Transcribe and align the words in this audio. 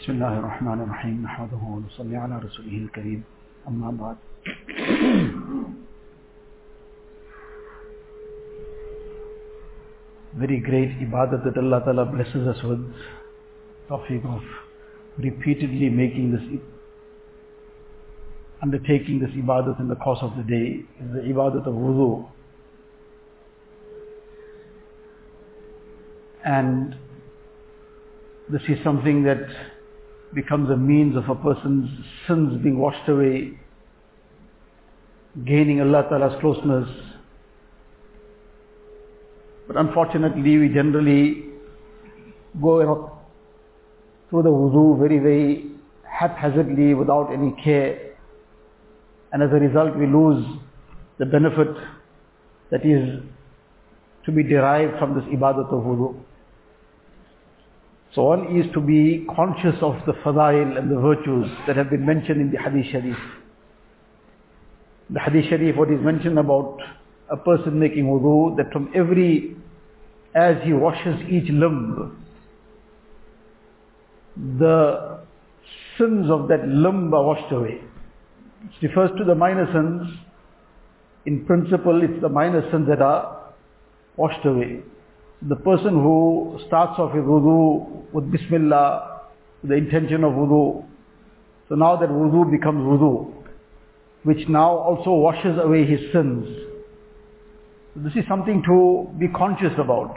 بسم 0.00 0.12
الله 0.12 0.38
الرحمن 0.38 0.80
الرحيم 0.80 1.22
نحمده 1.22 1.62
ونصلي 1.62 2.16
على 2.16 2.38
رسوله 2.38 2.76
الكريم 2.84 3.22
أما 3.68 3.90
بعد 3.90 4.16
Very 10.38 10.60
great 10.60 10.90
ibadat 11.00 11.44
that 11.44 11.56
Allah 11.56 11.80
Ta'ala 11.84 12.04
blesses 12.04 12.46
us 12.46 12.62
with 12.62 12.84
tawfiq 13.88 14.24
of 14.26 14.42
repeatedly 15.18 15.88
making 15.88 16.32
this 16.32 16.42
undertaking 18.62 19.18
this 19.20 19.30
ibadat 19.30 19.80
in 19.80 19.88
the 19.88 19.96
course 19.96 20.18
of 20.22 20.36
the 20.36 20.42
day 20.42 20.84
is 21.02 21.12
the 21.14 21.20
ibadat 21.32 21.66
of 21.66 21.74
wudu 21.74 22.28
and 26.44 26.94
this 28.50 28.62
is 28.68 28.78
something 28.84 29.22
that 29.24 29.40
becomes 30.33 30.69
a 30.69 30.77
means 30.77 31.15
of 31.15 31.27
a 31.29 31.35
person's 31.35 31.89
sins 32.27 32.61
being 32.63 32.77
washed 32.77 33.07
away, 33.09 33.59
gaining 35.45 35.81
Allah 35.81 36.05
Ta'ala's 36.09 36.39
closeness. 36.39 36.89
But 39.67 39.77
unfortunately, 39.77 40.57
we 40.57 40.69
generally 40.69 41.45
go 42.61 43.21
through 44.29 44.43
the 44.43 44.49
wudu 44.49 44.99
very, 44.99 45.19
very 45.19 45.71
haphazardly 46.09 46.93
without 46.93 47.31
any 47.33 47.53
care. 47.63 48.15
And 49.31 49.43
as 49.43 49.49
a 49.51 49.55
result, 49.55 49.95
we 49.97 50.07
lose 50.07 50.45
the 51.17 51.25
benefit 51.25 51.75
that 52.69 52.85
is 52.85 53.21
to 54.25 54.31
be 54.31 54.43
derived 54.43 54.97
from 54.99 55.15
this 55.15 55.23
ibadat 55.25 55.71
of 55.71 55.83
wudu. 55.83 56.15
So 58.13 58.23
one 58.23 58.57
is 58.57 58.71
to 58.73 58.81
be 58.81 59.25
conscious 59.35 59.75
of 59.81 59.95
the 60.05 60.11
fadail 60.23 60.77
and 60.77 60.91
the 60.91 60.99
virtues 60.99 61.49
that 61.65 61.77
have 61.77 61.89
been 61.89 62.05
mentioned 62.05 62.41
in 62.41 62.51
the 62.51 62.57
hadith 62.57 62.91
sharif. 62.91 63.17
The 65.09 65.19
hadith 65.19 65.45
sharif, 65.49 65.77
what 65.77 65.89
is 65.89 66.01
mentioned 66.01 66.37
about 66.37 66.77
a 67.29 67.37
person 67.37 67.79
making 67.79 68.05
wudu, 68.05 68.57
that 68.57 68.73
from 68.73 68.91
every, 68.93 69.55
as 70.35 70.57
he 70.63 70.73
washes 70.73 71.21
each 71.29 71.49
limb, 71.49 72.17
the 74.35 75.19
sins 75.97 76.29
of 76.29 76.49
that 76.49 76.67
limb 76.67 77.13
are 77.13 77.23
washed 77.23 77.51
away. 77.53 77.79
It 78.63 78.87
refers 78.87 79.11
to 79.17 79.23
the 79.23 79.35
minor 79.35 79.71
sins. 79.71 80.17
In 81.25 81.45
principle, 81.45 82.01
it's 82.03 82.21
the 82.21 82.29
minor 82.29 82.69
sins 82.71 82.87
that 82.89 83.01
are 83.01 83.53
washed 84.17 84.45
away. 84.45 84.81
The 85.47 85.55
person 85.55 85.95
who 85.95 86.59
starts 86.67 86.99
off 86.99 87.15
with 87.15 87.23
wudu 87.23 88.13
with 88.13 88.31
Bismillah, 88.31 89.21
the 89.63 89.73
intention 89.73 90.23
of 90.23 90.33
wudu, 90.33 90.85
so 91.67 91.73
now 91.73 91.95
that 91.95 92.09
wudu 92.09 92.51
becomes 92.51 92.81
wudu, 92.81 93.33
which 94.21 94.47
now 94.47 94.69
also 94.69 95.09
washes 95.09 95.57
away 95.57 95.83
his 95.85 95.99
sins. 96.13 96.45
So 97.95 98.01
this 98.01 98.13
is 98.13 98.23
something 98.29 98.61
to 98.67 99.09
be 99.17 99.29
conscious 99.29 99.73
about. 99.79 100.15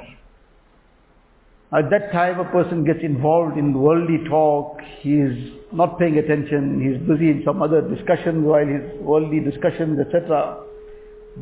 At 1.73 1.89
that 1.89 2.13
time 2.13 2.39
a 2.39 2.45
person 2.45 2.85
gets 2.85 3.01
involved 3.03 3.57
in 3.57 3.73
worldly 3.73 4.29
talk, 4.29 4.79
he 5.01 5.15
is 5.15 5.55
not 5.73 5.99
paying 5.99 6.19
attention, 6.19 6.83
he 6.83 6.89
is 6.89 7.09
busy 7.09 7.31
in 7.31 7.43
some 7.47 7.63
other 7.63 7.81
discussions 7.81 8.45
while 8.45 8.67
his 8.67 9.01
worldly 9.01 9.41
discussions, 9.41 9.99
etc. 9.99 10.59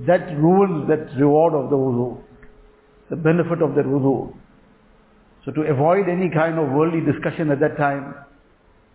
That 0.07 0.39
ruins 0.39 0.89
that 0.89 1.19
reward 1.19 1.55
of 1.55 1.69
the 1.69 1.77
wudu 1.77 2.23
the 3.13 3.17
benefit 3.17 3.61
of 3.61 3.75
that 3.75 3.85
wudu. 3.85 4.35
So 5.45 5.53
to 5.53 5.63
avoid 5.71 6.09
any 6.09 6.31
kind 6.31 6.59
of 6.59 6.71
worldly 6.71 7.01
discussion 7.01 7.51
at 7.51 7.61
that 7.61 7.77
time 7.77 8.15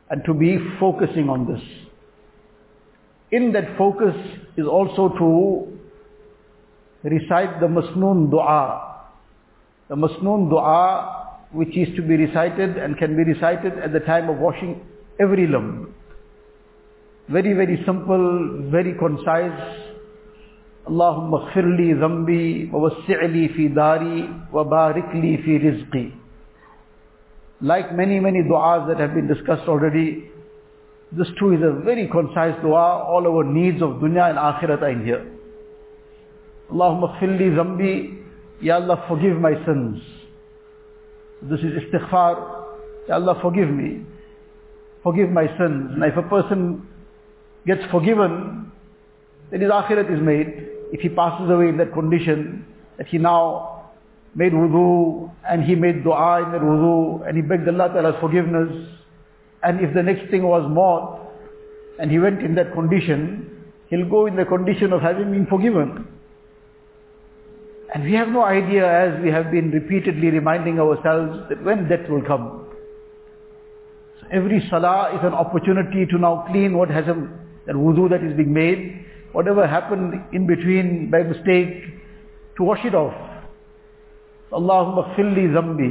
and 0.09 0.23
to 0.25 0.33
be 0.33 0.57
focusing 0.79 1.29
on 1.29 1.45
this. 1.45 1.61
In 3.31 3.51
that 3.51 3.77
focus 3.77 4.15
is 4.55 4.65
also 4.65 5.09
to 5.19 5.77
recite 7.07 7.59
the 7.59 7.67
masnoon 7.67 8.31
dua. 8.31 9.05
The 9.89 9.95
masnoon 9.95 10.49
dua 10.49 11.35
which 11.51 11.77
is 11.77 11.95
to 11.95 12.01
be 12.01 12.17
recited 12.17 12.75
and 12.75 12.97
can 12.97 13.15
be 13.15 13.23
recited 13.23 13.77
at 13.77 13.93
the 13.93 13.99
time 13.99 14.29
of 14.29 14.37
washing 14.37 14.81
every 15.19 15.45
limb. 15.45 15.93
Very, 17.29 17.53
very 17.53 17.83
simple, 17.85 18.67
very 18.71 18.95
concise, 18.97 19.86
اللهم 20.88 21.34
اغفر 21.34 21.66
لي 21.78 21.92
ذنبي 21.92 22.70
ووسع 22.72 23.24
لي 23.24 23.48
في 23.48 23.68
داري 23.68 24.28
وبارك 24.52 25.08
لي 25.14 25.36
في 25.36 25.56
رزقي 25.56 26.08
like 27.62 27.92
many 27.94 28.18
many 28.18 28.42
du'as 28.42 28.88
that 28.88 28.98
have 28.98 29.14
been 29.14 29.28
discussed 29.28 29.68
already 29.68 30.24
this 31.12 31.28
too 31.38 31.52
is 31.52 31.62
a 31.62 31.72
very 31.84 32.08
concise 32.08 32.56
dua 32.62 33.04
all 33.06 33.26
our 33.30 33.44
needs 33.44 33.80
of 33.80 34.00
dunya 34.02 34.24
and 34.30 34.38
akhirat 34.38 34.82
are 34.82 34.90
in 34.90 35.04
here 35.04 35.22
اللهم 36.72 37.04
اغفر 37.04 37.26
لي 37.26 37.48
ذنبي 37.48 38.22
Ya 38.62 38.76
Allah 38.76 39.04
forgive 39.08 39.38
my 39.40 39.54
sins 39.66 39.98
this 41.50 41.60
is 41.60 41.72
istighfar 41.82 42.34
Ya 43.08 43.14
Allah 43.16 43.38
forgive 43.42 43.68
me 43.68 44.06
forgive 45.02 45.30
my 45.30 45.46
sins 45.58 45.94
and 45.94 46.04
if 46.04 46.16
a 46.16 46.22
person 46.34 46.86
gets 47.66 47.82
forgiven 47.90 48.70
then 49.50 49.60
his 49.60 49.70
akhirat 49.70 50.10
is 50.14 50.22
made 50.22 50.72
if 50.91 51.01
he 51.01 51.09
passes 51.09 51.49
away 51.49 51.69
in 51.69 51.77
that 51.77 51.93
condition, 51.93 52.65
that 52.97 53.07
he 53.07 53.17
now 53.17 53.91
made 54.35 54.53
wudu 54.53 55.31
and 55.49 55.63
he 55.63 55.75
made 55.75 56.03
dua 56.03 56.43
in 56.43 56.51
that 56.51 56.61
wudu 56.61 57.27
and 57.27 57.35
he 57.35 57.41
begged 57.41 57.67
Allah 57.67 57.89
Ta'ala's 57.89 58.15
forgiveness 58.19 58.69
and 59.63 59.81
if 59.81 59.93
the 59.93 60.03
next 60.03 60.29
thing 60.29 60.43
was 60.43 60.69
maut 60.69 61.19
and 61.99 62.11
he 62.11 62.19
went 62.19 62.41
in 62.43 62.55
that 62.55 62.73
condition, 62.73 63.49
he'll 63.89 64.07
go 64.07 64.27
in 64.27 64.35
the 64.35 64.45
condition 64.45 64.93
of 64.93 65.01
having 65.01 65.31
been 65.31 65.47
forgiven. 65.47 66.07
And 67.93 68.03
we 68.03 68.13
have 68.13 68.27
no 68.27 68.43
idea 68.43 68.85
as 68.87 69.23
we 69.23 69.31
have 69.31 69.49
been 69.49 69.71
repeatedly 69.71 70.29
reminding 70.29 70.79
ourselves 70.79 71.49
that 71.49 71.63
when 71.63 71.87
death 71.87 72.07
will 72.09 72.21
come. 72.21 72.67
So 74.21 74.27
every 74.31 74.65
salah 74.69 75.15
is 75.17 75.23
an 75.23 75.33
opportunity 75.33 76.05
to 76.05 76.17
now 76.17 76.45
clean 76.51 76.77
what 76.77 76.89
has 76.89 77.07
a, 77.07 77.15
that 77.65 77.75
wudu 77.75 78.09
that 78.09 78.23
is 78.23 78.35
being 78.37 78.53
made 78.53 79.05
whatever 79.37 79.67
happened 79.67 80.15
in 80.33 80.47
between 80.47 81.11
by 81.11 81.21
mistake, 81.21 81.83
to 82.57 82.63
wash 82.63 82.83
it 82.83 82.95
off. 82.95 83.13
Allahumma 84.51 85.13
khfilli 85.13 85.43
zambi, 85.53 85.89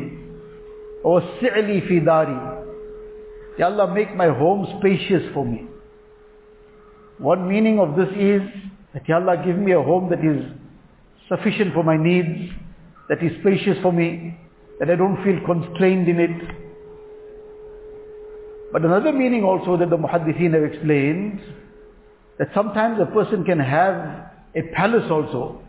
wa 1.05 1.21
wassi'li 1.21 1.87
fi 1.87 2.01
dari. 2.01 2.35
Ya 3.57 3.67
Allah, 3.67 3.95
make 3.95 4.17
my 4.17 4.27
home 4.27 4.67
spacious 4.79 5.23
for 5.33 5.45
me. 5.47 5.63
One 7.19 7.49
meaning 7.49 7.79
of 7.79 7.95
this 7.95 8.09
is 8.19 8.43
that 8.93 9.09
Ya 9.09 9.21
Allah, 9.21 9.41
give 9.47 9.57
me 9.57 9.71
a 9.71 9.81
home 9.81 10.11
that 10.11 10.25
is 10.25 10.43
sufficient 11.29 11.73
for 11.73 11.85
my 11.85 11.97
needs, 11.97 12.51
that 13.09 13.23
is 13.23 13.31
spacious 13.43 13.79
for 13.81 13.93
me, 13.93 14.37
that 14.81 14.91
I 14.91 14.97
don't 14.97 15.23
feel 15.23 15.39
constrained 15.47 16.09
in 16.09 16.19
it. 16.19 16.43
But 18.73 18.85
another 18.85 19.13
meaning 19.13 19.45
also 19.45 19.77
that 19.77 19.89
the 19.89 19.97
muhaddithin 19.97 20.53
have 20.53 20.65
explained, 20.65 21.39
that 22.40 22.50
sometimes 22.54 23.00
a 23.00 23.06
person 23.06 23.44
can 23.44 23.60
have 23.60 23.96
a 24.56 24.62
palace 24.74 25.10
also, 25.10 25.62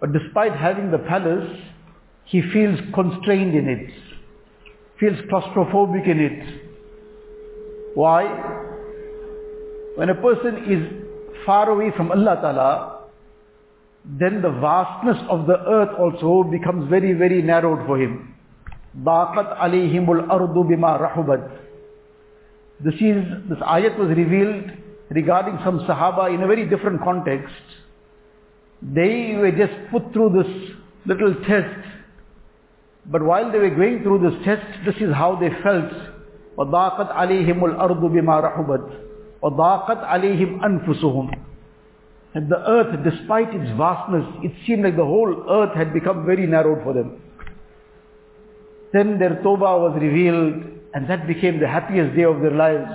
but 0.00 0.12
despite 0.12 0.52
having 0.52 0.90
the 0.90 0.98
palace, 0.98 1.48
he 2.24 2.42
feels 2.52 2.78
constrained 2.94 3.54
in 3.54 3.68
it, 3.68 3.90
feels 5.00 5.18
claustrophobic 5.30 6.08
in 6.08 6.20
it. 6.20 6.60
Why? 7.94 8.24
When 9.96 10.08
a 10.10 10.14
person 10.14 10.64
is 10.70 11.44
far 11.44 11.68
away 11.70 11.90
from 11.96 12.12
Allah 12.12 12.36
Ta'ala, 12.40 12.98
then 14.04 14.40
the 14.40 14.50
vastness 14.50 15.18
of 15.28 15.46
the 15.46 15.58
earth 15.66 15.94
also 15.98 16.48
becomes 16.48 16.88
very, 16.88 17.12
very 17.12 17.42
narrowed 17.42 17.86
for 17.86 17.98
him. 17.98 18.34
ضاقت 18.96 19.58
عليهم 19.58 20.10
الأرض 20.10 20.54
بما 20.54 20.96
رحبت. 20.96 21.50
This 22.80 22.94
is, 22.94 23.24
this 23.48 23.58
ayat 23.58 23.98
was 23.98 24.08
revealed 24.16 24.70
regarding 25.12 25.58
some 25.64 25.80
Sahaba 25.80 26.32
in 26.34 26.42
a 26.42 26.46
very 26.46 26.68
different 26.68 27.02
context. 27.02 27.54
They 28.82 29.34
were 29.36 29.50
just 29.50 29.72
put 29.90 30.12
through 30.12 30.42
this 30.42 30.76
little 31.06 31.34
test. 31.46 31.86
But 33.06 33.22
while 33.22 33.50
they 33.50 33.58
were 33.58 33.70
going 33.70 34.02
through 34.02 34.30
this 34.30 34.44
test, 34.44 34.66
this 34.84 34.96
is 34.96 35.14
how 35.14 35.36
they 35.36 35.48
felt. 35.62 35.92
وَضَاقَتْ 36.58 37.14
عَلَيْهِمُ 37.14 37.60
الْأَرْضُ 37.60 38.00
بِمَا 38.00 38.42
رَحُبَتْ 38.42 39.00
وَضَاقَتْ 39.42 40.04
عَلَيْهِمْ 40.04 40.60
أَنفُسُهُمْ 40.60 41.38
And 42.34 42.50
the 42.50 42.58
earth, 42.68 43.04
despite 43.04 43.54
its 43.54 43.70
vastness, 43.78 44.26
it 44.42 44.52
seemed 44.66 44.84
like 44.84 44.96
the 44.96 45.04
whole 45.04 45.46
earth 45.48 45.74
had 45.76 45.94
become 45.94 46.26
very 46.26 46.46
narrowed 46.46 46.82
for 46.82 46.92
them. 46.92 47.22
Then 48.92 49.18
their 49.18 49.36
tawbah 49.36 49.80
was 49.80 49.98
revealed, 50.00 50.64
and 50.94 51.08
that 51.08 51.26
became 51.26 51.60
the 51.60 51.68
happiest 51.68 52.16
day 52.16 52.24
of 52.24 52.40
their 52.40 52.52
lives 52.54 52.90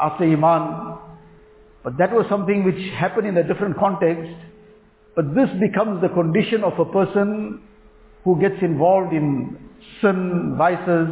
after 0.00 0.24
Iman. 0.24 0.98
but 1.83 1.97
that 1.97 2.11
was 2.11 2.25
something 2.29 2.63
which 2.63 2.79
happened 2.93 3.27
in 3.27 3.37
a 3.37 3.43
different 3.43 3.77
context. 3.77 4.31
But 5.15 5.35
this 5.35 5.49
becomes 5.59 6.01
the 6.01 6.09
condition 6.09 6.63
of 6.63 6.79
a 6.79 6.85
person 6.85 7.61
who 8.23 8.39
gets 8.39 8.61
involved 8.61 9.13
in 9.13 9.57
sin, 10.01 10.55
vices, 10.57 11.09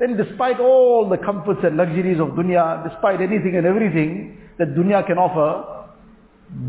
then 0.00 0.16
despite 0.16 0.58
all 0.58 1.08
the 1.08 1.16
comforts 1.18 1.60
and 1.62 1.76
luxuries 1.76 2.18
of 2.18 2.28
dunya, 2.28 2.88
despite 2.88 3.20
anything 3.20 3.56
and 3.56 3.64
everything 3.66 4.38
that 4.58 4.74
dunya 4.74 5.06
can 5.06 5.18
offer, 5.18 5.86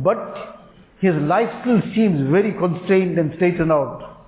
but 0.03 0.59
his 0.99 1.15
life 1.15 1.49
still 1.61 1.81
seems 1.95 2.29
very 2.29 2.53
constrained 2.53 3.17
and 3.17 3.33
straightened 3.35 3.71
out. 3.71 4.27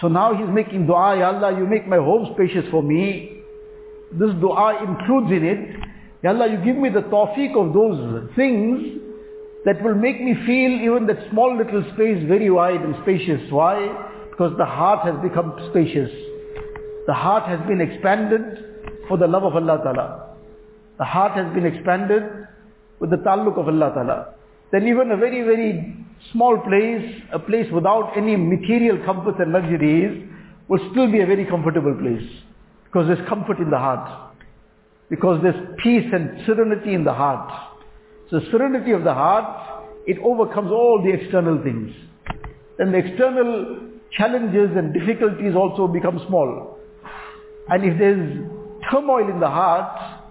So 0.00 0.08
now 0.08 0.34
he's 0.34 0.48
making 0.48 0.86
dua, 0.86 1.18
Ya 1.18 1.32
Allah, 1.32 1.58
you 1.58 1.66
make 1.66 1.86
my 1.86 1.98
home 1.98 2.30
spacious 2.34 2.64
for 2.70 2.82
me. 2.82 3.42
This 4.12 4.30
dua 4.40 4.82
includes 4.84 5.32
in 5.32 5.44
it, 5.44 5.81
Ya 6.22 6.30
Allah, 6.30 6.48
you 6.48 6.58
give 6.64 6.76
me 6.76 6.88
the 6.88 7.02
tawfiq 7.02 7.56
of 7.56 7.74
those 7.74 8.30
things 8.36 9.00
that 9.64 9.82
will 9.82 9.94
make 9.94 10.20
me 10.20 10.34
feel 10.46 10.70
even 10.80 11.06
that 11.06 11.18
small 11.30 11.56
little 11.56 11.82
space 11.94 12.22
very 12.28 12.50
wide 12.50 12.80
and 12.80 12.94
spacious. 13.02 13.40
Why? 13.50 13.76
Because 14.30 14.56
the 14.56 14.64
heart 14.64 15.04
has 15.04 15.20
become 15.22 15.54
spacious. 15.70 16.10
The 17.06 17.14
heart 17.14 17.48
has 17.48 17.60
been 17.66 17.80
expanded 17.80 18.42
for 19.08 19.18
the 19.18 19.26
love 19.26 19.42
of 19.42 19.56
Allah 19.56 19.80
Ta'ala. 19.82 20.36
The 20.98 21.04
heart 21.04 21.32
has 21.32 21.52
been 21.54 21.66
expanded 21.66 22.22
with 23.00 23.10
the 23.10 23.16
taluk 23.16 23.58
of 23.58 23.66
Allah 23.66 23.90
Ta'ala. 23.92 24.34
Then 24.70 24.86
even 24.86 25.10
a 25.10 25.16
very, 25.16 25.42
very 25.42 25.96
small 26.30 26.58
place, 26.58 27.20
a 27.32 27.38
place 27.38 27.66
without 27.72 28.16
any 28.16 28.36
material 28.36 29.04
comforts 29.04 29.38
and 29.40 29.52
luxuries, 29.52 30.28
will 30.68 30.80
still 30.92 31.10
be 31.10 31.20
a 31.20 31.26
very 31.26 31.44
comfortable 31.44 31.94
place. 31.94 32.26
Because 32.84 33.08
there's 33.08 33.28
comfort 33.28 33.58
in 33.58 33.70
the 33.70 33.78
heart. 33.78 34.31
Because 35.12 35.42
there's 35.42 35.76
peace 35.82 36.06
and 36.10 36.40
serenity 36.46 36.94
in 36.94 37.04
the 37.04 37.12
heart. 37.12 37.52
So 38.30 38.40
serenity 38.50 38.92
of 38.92 39.04
the 39.04 39.12
heart, 39.12 39.92
it 40.06 40.16
overcomes 40.24 40.70
all 40.70 41.02
the 41.04 41.12
external 41.12 41.62
things. 41.62 41.92
Then 42.78 42.92
the 42.92 42.98
external 42.98 43.90
challenges 44.16 44.70
and 44.74 44.94
difficulties 44.94 45.54
also 45.54 45.86
become 45.86 46.18
small. 46.26 46.78
And 47.68 47.84
if 47.84 47.98
there's 47.98 48.48
turmoil 48.90 49.28
in 49.28 49.38
the 49.38 49.50
heart, 49.50 50.22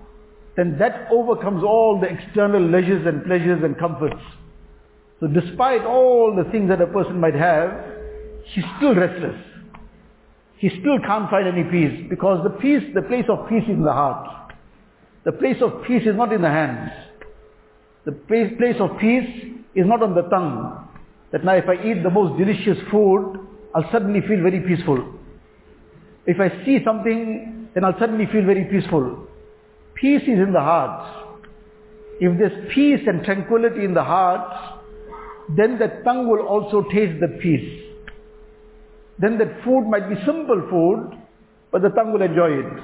then 0.57 0.79
that 0.79 1.09
overcomes 1.11 1.63
all 1.63 1.99
the 2.01 2.07
external 2.07 2.67
leisures 2.67 3.05
and 3.05 3.23
pleasures 3.23 3.61
and 3.63 3.77
comforts. 3.77 4.23
So 5.19 5.27
despite 5.27 5.81
all 5.81 6.35
the 6.35 6.49
things 6.51 6.69
that 6.69 6.81
a 6.81 6.87
person 6.87 7.19
might 7.19 7.35
have, 7.35 7.69
he's 8.45 8.65
still 8.77 8.95
restless. 8.95 9.39
He 10.57 10.69
still 10.69 10.97
can't 11.05 11.29
find 11.29 11.47
any 11.47 11.69
peace 11.69 12.07
because 12.09 12.43
the 12.43 12.49
peace, 12.49 12.81
the 12.95 13.03
place 13.03 13.25
of 13.29 13.47
peace 13.47 13.63
is 13.65 13.69
in 13.69 13.83
the 13.83 13.93
heart. 13.93 14.40
The 15.23 15.31
place 15.31 15.57
of 15.61 15.83
peace 15.85 16.03
is 16.05 16.15
not 16.15 16.33
in 16.33 16.41
the 16.41 16.49
hands. 16.49 16.91
The 18.05 18.11
place, 18.11 18.75
of 18.79 18.97
peace 18.99 19.53
is 19.75 19.85
not 19.85 20.01
on 20.01 20.15
the 20.15 20.23
tongue. 20.23 20.87
That 21.31 21.45
now 21.45 21.53
if 21.53 21.65
I 21.69 21.75
eat 21.75 22.01
the 22.01 22.09
most 22.09 22.37
delicious 22.37 22.77
food, 22.89 23.39
I'll 23.75 23.89
suddenly 23.91 24.21
feel 24.21 24.41
very 24.41 24.59
peaceful. 24.59 25.13
If 26.25 26.39
I 26.39 26.65
see 26.65 26.79
something, 26.83 27.69
then 27.73 27.85
I'll 27.85 27.97
suddenly 27.99 28.25
feel 28.31 28.45
very 28.45 28.65
peaceful. 28.65 29.27
Peace 29.95 30.23
is 30.23 30.39
in 30.39 30.51
the 30.51 30.59
heart. 30.59 31.37
If 32.19 32.37
there's 32.37 32.73
peace 32.73 33.01
and 33.07 33.23
tranquility 33.23 33.85
in 33.85 33.93
the 33.93 34.03
heart, 34.03 34.81
then 35.55 35.77
the 35.77 36.01
tongue 36.03 36.27
will 36.27 36.45
also 36.45 36.83
taste 36.91 37.19
the 37.19 37.27
peace. 37.41 37.83
Then 39.19 39.37
that 39.37 39.63
food 39.63 39.87
might 39.87 40.09
be 40.09 40.15
simple 40.25 40.67
food, 40.69 41.17
but 41.71 41.81
the 41.81 41.89
tongue 41.89 42.11
will 42.11 42.21
enjoy 42.21 42.49
it. 42.49 42.83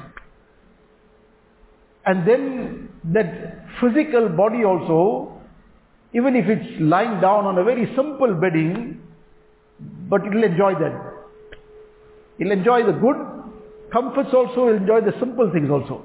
And 2.07 2.27
then 2.27 2.89
that 3.13 3.67
physical 3.81 4.29
body 4.29 4.65
also, 4.65 5.41
even 6.15 6.37
if 6.37 6.49
it's 6.49 6.81
lying 6.81 7.21
down 7.21 7.47
on 7.47 7.59
a 7.59 7.65
very 7.65 7.87
simple 7.97 8.35
bedding, 8.35 9.01
but 10.09 10.25
it 10.27 10.35
will 10.35 10.45
enjoy 10.45 10.75
that. 10.75 11.13
It'll 12.39 12.53
enjoy 12.53 12.85
the 12.85 12.93
good 12.93 13.17
comforts 13.93 14.31
also, 14.35 14.69
it'll 14.69 14.77
enjoy 14.79 15.01
the 15.01 15.15
simple 15.21 15.51
things 15.53 15.71
also. 15.71 16.03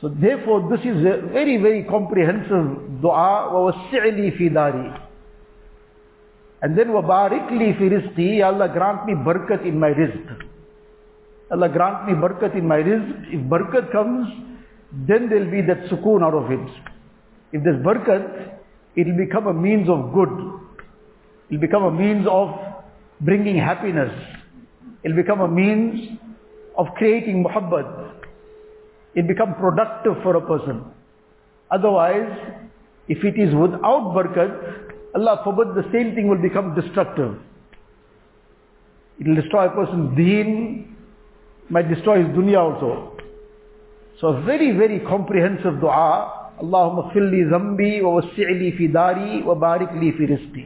So 0.00 0.08
therefore 0.08 0.68
this 0.70 0.80
is 0.80 0.98
a 1.06 1.26
very, 1.32 1.56
very 1.56 1.84
comprehensive 1.84 3.00
dua, 3.00 3.48
وَوَسِّعْلِي 3.52 4.36
فِي 4.36 4.52
دَارِي 4.52 5.00
And 6.62 6.76
then 6.76 6.88
وَبَارِكْ 6.88 7.50
لِي 7.50 7.78
فِي 7.78 7.88
رِزْقِي 7.88 8.44
Allah 8.44 8.68
grant 8.68 9.06
me 9.06 9.14
barakat 9.14 9.66
in 9.66 9.78
my 9.78 9.90
rizq. 9.90 10.46
Allah 11.50 11.68
grant 11.68 12.06
me 12.06 12.14
barakat 12.14 12.56
in 12.56 12.66
my 12.66 12.78
rizq. 12.78 13.32
If 13.32 13.40
barakat 13.48 13.92
comes, 13.92 14.28
then 14.91 15.29
there'll 15.29 15.51
be 15.51 15.61
that 15.61 15.89
sukoon 15.89 16.23
out 16.23 16.33
of 16.33 16.51
it. 16.51 16.67
If 17.51 17.63
there's 17.63 17.83
barakat, 17.83 18.59
it'll 18.95 19.17
become 19.17 19.47
a 19.47 19.53
means 19.53 19.87
of 19.89 20.13
good. 20.13 20.29
It'll 21.49 21.61
become 21.61 21.83
a 21.83 21.91
means 21.91 22.25
of 22.29 22.49
bringing 23.21 23.57
happiness. 23.57 24.11
It'll 25.03 25.17
become 25.17 25.41
a 25.41 25.47
means 25.47 26.17
of 26.77 26.87
creating 26.97 27.43
muhabbat. 27.43 28.13
It 29.15 29.21
will 29.21 29.27
become 29.27 29.55
productive 29.55 30.13
for 30.23 30.35
a 30.35 30.41
person. 30.41 30.85
Otherwise, 31.71 32.65
if 33.07 33.23
it 33.23 33.39
is 33.39 33.53
without 33.53 34.13
barakat, 34.15 34.89
Allah 35.15 35.41
forbid 35.43 35.75
the 35.75 35.89
same 35.91 36.15
thing 36.15 36.27
will 36.27 36.41
become 36.41 36.75
destructive. 36.75 37.35
It 39.19 39.27
will 39.27 39.35
destroy 39.35 39.67
a 39.67 39.69
person's 39.71 40.15
deen, 40.15 40.95
might 41.69 41.89
destroy 41.93 42.23
his 42.23 42.27
dunya 42.35 42.57
also. 42.57 43.18
So 44.19 44.41
very, 44.43 44.71
very 44.71 44.99
comprehensive 44.99 45.79
dua. 45.79 46.51
Allahumma 46.59 47.11
filli 47.15 47.47
zambi 47.47 48.03
wa 48.03 48.19
wasi'li 48.19 48.75
fi 48.75 48.87
dari 48.87 49.43
wa 49.43 49.55
barik 49.55 49.95
li 49.95 50.11
fi 50.11 50.23
rizqi. 50.27 50.65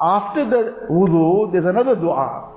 After 0.00 0.48
the 0.48 0.60
wudu, 0.90 1.52
there's 1.52 1.66
another 1.66 1.94
dua. 1.94 2.56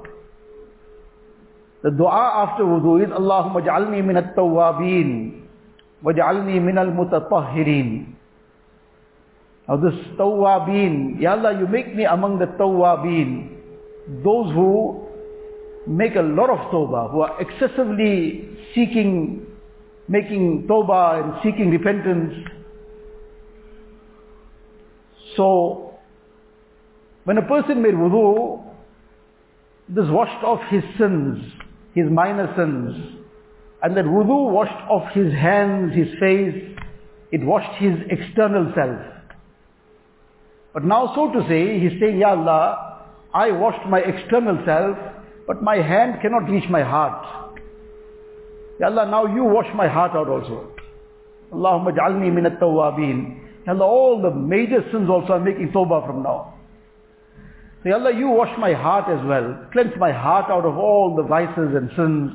The 1.83 1.91
dua 1.91 2.47
after 2.47 2.63
wudu 2.63 3.03
is 3.03 3.11
Allahumma 3.11 3.61
ja'alni 3.61 4.03
min 4.03 4.17
at-tawwabin 4.17 5.43
wa 6.01 6.11
ja'alni 6.13 6.61
min 6.63 6.77
al-mutatahhirin. 6.77 8.13
Now 9.67 9.75
this 9.75 9.93
tawwabin, 10.17 11.19
Ya 11.19 11.33
Allah, 11.33 11.59
you 11.59 11.67
make 11.67 11.93
me 11.93 12.05
among 12.05 12.39
the 12.39 12.47
tawwabin, 12.55 13.49
those 14.23 14.53
who 14.53 15.03
make 15.85 16.15
a 16.15 16.21
lot 16.21 16.49
of 16.49 16.71
tawbah, 16.71 17.11
who 17.11 17.19
are 17.21 17.35
excessively 17.41 18.47
seeking, 18.73 19.45
making 20.07 20.67
tawbah 20.67 21.23
and 21.23 21.33
seeking 21.43 21.69
repentance. 21.69 22.33
So, 25.35 25.93
when 27.25 27.37
a 27.37 27.41
person 27.41 27.81
made 27.81 27.93
wudu, 27.93 28.63
this 29.89 30.05
washed 30.07 30.43
off 30.43 30.61
his 30.69 30.83
sins, 30.97 31.43
his 31.93 32.09
minor 32.09 32.53
sins, 32.57 33.17
and 33.83 33.95
that 33.95 34.05
wudu 34.05 34.51
washed 34.51 34.89
off 34.89 35.11
his 35.13 35.33
hands, 35.33 35.93
his 35.93 36.07
face, 36.19 36.77
it 37.31 37.43
washed 37.43 37.81
his 37.81 37.93
external 38.09 38.71
self. 38.75 38.99
But 40.73 40.85
now 40.85 41.13
so 41.15 41.31
to 41.31 41.47
say, 41.47 41.79
he's 41.79 41.99
saying, 41.99 42.19
Ya 42.19 42.29
Allah, 42.29 43.07
I 43.33 43.51
washed 43.51 43.87
my 43.87 43.99
external 43.99 44.61
self, 44.65 44.97
but 45.45 45.61
my 45.61 45.77
hand 45.77 46.21
cannot 46.21 46.49
reach 46.49 46.69
my 46.69 46.83
heart. 46.83 47.46
Ya 48.79 48.87
Allah, 48.87 49.05
now 49.09 49.25
you 49.25 49.43
wash 49.43 49.67
my 49.75 49.87
heart 49.87 50.11
out 50.15 50.27
also. 50.29 50.71
Allahumma 51.51 51.95
ja'alni 51.95 52.33
min 52.33 52.45
at-tawwabin. 52.45 53.65
Ya 53.65 53.73
Allah, 53.73 53.85
all 53.85 54.21
the 54.21 54.31
major 54.31 54.83
sins 54.91 55.09
also 55.09 55.33
I'm 55.33 55.43
making 55.43 55.69
tawbah 55.71 56.05
from 56.05 56.23
now. 56.23 56.53
So 57.83 57.89
Ya 57.89 57.95
Allah, 57.95 58.13
you 58.13 58.29
wash 58.29 58.55
my 58.59 58.73
heart 58.73 59.09
as 59.09 59.25
well. 59.25 59.67
Cleanse 59.71 59.93
my 59.97 60.11
heart 60.11 60.49
out 60.49 60.65
of 60.65 60.77
all 60.77 61.15
the 61.15 61.23
vices 61.23 61.75
and 61.75 61.89
sins. 61.95 62.31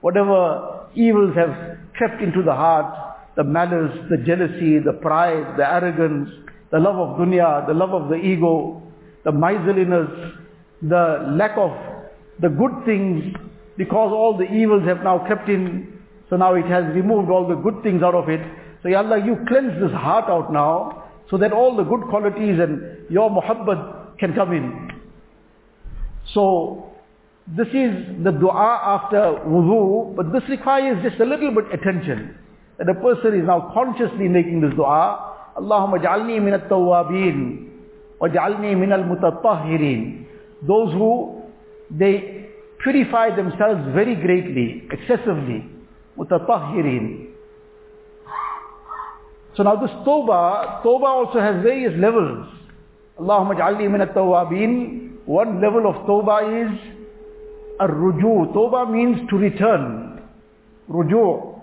Whatever 0.00 0.88
evils 0.94 1.34
have 1.36 1.78
crept 1.94 2.22
into 2.22 2.42
the 2.42 2.52
heart, 2.54 3.16
the 3.36 3.44
malice, 3.44 3.96
the 4.10 4.18
jealousy, 4.18 4.78
the 4.78 4.92
pride, 5.00 5.56
the 5.56 5.68
arrogance, 5.68 6.30
the 6.70 6.78
love 6.78 6.96
of 6.96 7.18
dunya, 7.18 7.66
the 7.66 7.74
love 7.74 7.90
of 7.94 8.08
the 8.08 8.16
ego, 8.16 8.82
the 9.24 9.32
miserliness, 9.32 10.10
the 10.82 11.32
lack 11.32 11.56
of 11.56 11.70
the 12.40 12.48
good 12.48 12.84
things, 12.84 13.34
because 13.76 14.12
all 14.12 14.36
the 14.36 14.44
evils 14.44 14.84
have 14.84 15.02
now 15.02 15.18
crept 15.26 15.48
in. 15.48 16.00
So 16.30 16.36
now 16.36 16.54
it 16.54 16.66
has 16.66 16.84
removed 16.94 17.30
all 17.30 17.46
the 17.46 17.56
good 17.56 17.82
things 17.82 18.02
out 18.02 18.14
of 18.14 18.28
it. 18.28 18.40
So 18.82 18.88
Ya 18.88 18.98
Allah, 18.98 19.18
you 19.24 19.36
cleanse 19.48 19.80
this 19.80 19.92
heart 19.92 20.28
out 20.28 20.52
now 20.52 21.04
so 21.30 21.38
that 21.38 21.52
all 21.52 21.76
the 21.76 21.84
good 21.84 22.02
qualities 22.08 22.58
and 22.60 23.10
your 23.10 23.30
muhabbat 23.30 24.18
can 24.18 24.34
come 24.34 24.52
in. 24.52 24.90
So 26.32 26.92
this 27.46 27.68
is 27.68 28.24
the 28.24 28.30
dua 28.30 28.80
after 28.82 29.40
wudu, 29.46 30.16
but 30.16 30.32
this 30.32 30.48
requires 30.48 31.02
just 31.02 31.20
a 31.20 31.24
little 31.24 31.54
bit 31.54 31.64
attention. 31.72 32.36
That 32.78 32.88
a 32.88 32.94
person 32.94 33.38
is 33.38 33.46
now 33.46 33.70
consciously 33.74 34.28
making 34.28 34.60
this 34.60 34.72
dua. 34.74 35.52
Allahumma 35.56 36.02
ja'alni 36.02 36.42
min 36.42 36.54
at-tawwabin 36.54 37.68
wa 38.20 38.28
ja'alni 38.28 38.78
min 38.78 38.92
al-mutatahhirin. 38.92 40.26
Those 40.66 40.92
who 40.92 41.42
they 41.90 42.48
purify 42.84 43.34
themselves 43.34 43.80
very 43.94 44.14
greatly, 44.14 44.86
excessively, 44.92 45.64
mutatahhirin. 46.18 47.32
So 49.56 49.62
now 49.62 49.76
this 49.76 49.90
tawbah, 50.06 50.82
tawbah 50.84 51.24
also 51.24 51.40
has 51.40 51.62
various 51.62 51.94
levels. 51.98 52.46
Allahumma 53.18 53.56
ja'alni 53.56 53.90
min 53.90 54.00
at-tawabin. 54.02 55.24
One 55.24 55.60
level 55.62 55.88
of 55.88 56.04
tawbah 56.06 56.42
is 56.62 56.78
ar-ruju. 57.80 58.52
Tawbah 58.52 58.92
means 58.92 59.28
to 59.30 59.36
return. 59.36 60.20
Ruju. 60.90 61.62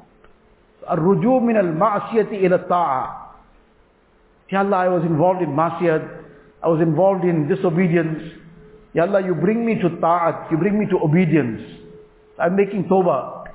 Ar-ruju 0.87 1.45
min 1.45 1.57
al-ma'siyati 1.57 2.43
ila 2.45 2.57
ta'a. 2.67 3.21
Ya 4.49 4.59
Allah, 4.59 4.77
I 4.77 4.87
was 4.87 5.03
involved 5.03 5.41
in 5.41 5.49
masiyat. 5.49 6.23
I 6.63 6.67
was 6.67 6.81
involved 6.81 7.25
in 7.25 7.47
disobedience. 7.47 8.40
Ya 8.93 9.03
Allah, 9.03 9.21
you 9.25 9.35
bring 9.35 9.65
me 9.65 9.75
to 9.75 9.89
ta'at. 10.01 10.51
You 10.51 10.57
bring 10.57 10.77
me 10.77 10.85
to 10.87 10.99
obedience. 10.99 11.61
I'm 12.39 12.55
making 12.55 12.85
tawbah. 12.85 13.45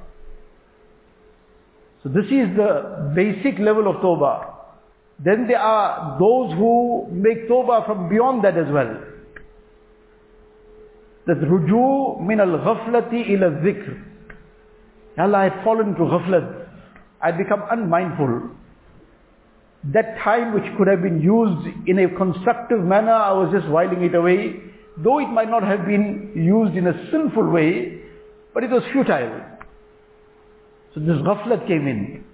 So 2.03 2.09
this 2.09 2.27
is 2.27 2.57
the 2.57 3.13
basic 3.15 3.59
level 3.59 3.89
of 3.89 3.97
tawbah. 3.97 4.55
Then 5.19 5.47
there 5.49 5.59
are 5.59 6.19
those 6.19 6.53
who 6.55 7.09
make 7.11 7.49
tawbah 7.49 7.87
from 7.87 8.09
beyond 8.09 8.45
that 8.45 8.57
as 8.57 8.71
well. 8.73 9.01
That 11.27 11.39
ruju 11.39 12.21
min 12.21 12.41
al-ghaflati 12.41 13.31
ila 13.31 13.51
dhikr. 13.61 14.03
Allah, 15.19 15.39
I 15.39 15.45
had 15.45 15.65
fallen 15.65 15.95
to 15.95 16.01
ghaflat. 16.01 16.69
I 17.21 17.33
become 17.33 17.63
unmindful. 17.71 18.51
That 19.93 20.19
time 20.23 20.53
which 20.55 20.65
could 20.77 20.87
have 20.87 21.03
been 21.03 21.21
used 21.21 21.89
in 21.89 21.99
a 21.99 22.09
constructive 22.17 22.81
manner, 22.81 23.13
I 23.13 23.33
was 23.33 23.51
just 23.53 23.69
whiling 23.69 24.03
it 24.03 24.15
away. 24.15 24.61
Though 25.03 25.19
it 25.19 25.29
might 25.29 25.51
not 25.51 25.63
have 25.63 25.87
been 25.87 26.33
used 26.35 26.77
in 26.77 26.87
a 26.87 27.11
sinful 27.11 27.51
way, 27.51 28.01
but 28.55 28.65
it 28.65 28.71
was 28.71 28.83
futile. 28.93 29.41
So 30.95 31.01
this 31.01 31.19
ghaflat 31.19 31.67
came 31.67 31.87
in. 31.87 32.25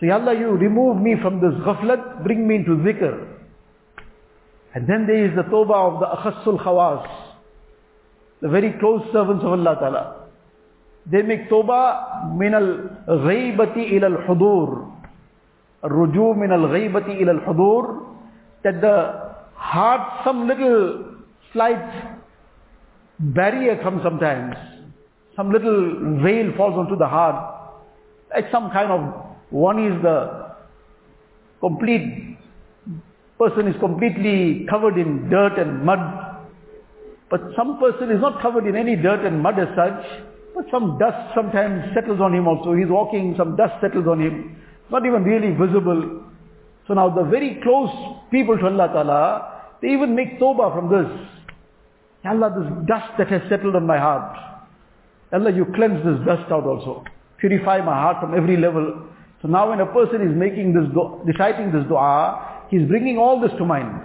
So 0.00 0.06
Ya 0.06 0.18
Allah, 0.18 0.34
you 0.34 0.50
remove 0.50 1.00
me 1.00 1.14
from 1.22 1.40
this 1.40 1.54
ghaflat, 1.64 2.24
bring 2.24 2.48
me 2.48 2.56
into 2.56 2.72
zikr. 2.82 3.28
And 4.74 4.88
then 4.88 5.06
there 5.06 5.24
is 5.24 5.36
the 5.36 5.42
tawbah 5.42 5.94
of 5.94 6.00
the 6.00 6.06
akhassul 6.06 6.58
khawas, 6.58 7.06
the 8.40 8.48
very 8.48 8.74
close 8.80 9.02
servants 9.12 9.44
of 9.44 9.52
Allah 9.52 9.76
Ta'ala. 9.78 10.26
They 11.10 11.22
make 11.22 11.48
tawbah 11.48 12.36
min 12.36 12.54
al-ghaybati 12.54 13.92
ila 13.92 14.06
al-hudur. 14.06 14.90
Ruju 15.84 16.36
min 16.36 16.50
al-ghaybati 16.50 17.20
ila 17.22 17.32
al-hudur. 17.34 18.06
That 18.64 18.80
the 18.80 19.31
heart, 19.62 20.24
some 20.24 20.48
little 20.48 21.14
slight 21.52 22.18
barrier 23.18 23.80
comes 23.82 24.02
sometimes. 24.02 24.56
Some 25.36 25.50
little 25.52 26.20
veil 26.22 26.52
falls 26.56 26.74
onto 26.76 26.96
the 26.96 27.06
heart. 27.06 27.80
Like 28.34 28.46
some 28.50 28.70
kind 28.70 28.90
of, 28.90 29.00
one 29.50 29.78
is 29.78 30.02
the 30.02 30.54
complete, 31.60 32.36
person 33.38 33.68
is 33.68 33.76
completely 33.80 34.66
covered 34.68 34.98
in 34.98 35.30
dirt 35.30 35.58
and 35.58 35.84
mud. 35.84 36.00
But 37.30 37.40
some 37.56 37.78
person 37.78 38.10
is 38.10 38.20
not 38.20 38.42
covered 38.42 38.66
in 38.66 38.76
any 38.76 38.96
dirt 38.96 39.24
and 39.24 39.40
mud 39.40 39.58
as 39.58 39.68
such, 39.76 40.04
but 40.54 40.64
some 40.70 40.98
dust 40.98 41.34
sometimes 41.34 41.94
settles 41.94 42.20
on 42.20 42.34
him 42.34 42.46
also. 42.46 42.74
He's 42.74 42.88
walking, 42.88 43.34
some 43.38 43.56
dust 43.56 43.74
settles 43.80 44.06
on 44.06 44.20
him. 44.20 44.56
Not 44.90 45.06
even 45.06 45.24
really 45.24 45.52
visible. 45.56 46.24
So 46.86 46.94
now 46.94 47.08
the 47.08 47.24
very 47.24 47.60
close 47.62 47.90
people 48.30 48.58
to 48.58 48.66
Allah 48.66 48.88
Ta'ala, 48.88 49.51
they 49.82 49.88
even 49.88 50.14
make 50.14 50.38
tawbah 50.38 50.74
from 50.74 50.88
this. 50.88 51.28
Allah, 52.24 52.54
this 52.56 52.86
dust 52.86 53.18
that 53.18 53.28
has 53.28 53.42
settled 53.50 53.74
on 53.74 53.86
my 53.86 53.98
heart. 53.98 54.38
Allah, 55.32 55.50
you 55.52 55.66
cleanse 55.74 56.04
this 56.04 56.24
dust 56.24 56.50
out 56.52 56.64
also. 56.64 57.04
Purify 57.38 57.78
my 57.78 57.92
heart 57.92 58.18
from 58.20 58.34
every 58.34 58.56
level. 58.56 59.08
So 59.42 59.48
now 59.48 59.70
when 59.70 59.80
a 59.80 59.86
person 59.86 60.22
is 60.22 60.36
making 60.36 60.72
this, 60.72 60.84
reciting 61.24 61.72
this 61.72 61.84
dua, 61.88 62.66
he's 62.70 62.86
bringing 62.86 63.18
all 63.18 63.40
this 63.40 63.50
to 63.58 63.64
mind. 63.64 64.02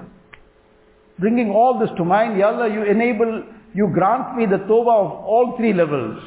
Bringing 1.19 1.51
all 1.51 1.79
this 1.79 1.89
to 1.97 2.03
mind, 2.03 2.39
Ya 2.39 2.47
Allah, 2.47 2.73
you 2.73 2.83
enable, 2.83 3.43
you 3.75 3.89
grant 3.93 4.35
me 4.35 4.47
the 4.47 4.57
tawbah 4.65 5.05
of 5.05 5.11
all 5.25 5.53
three 5.57 5.73
levels. 5.73 6.19